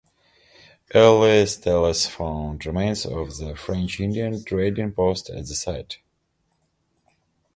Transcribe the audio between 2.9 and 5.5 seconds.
of a French-Indian trading post at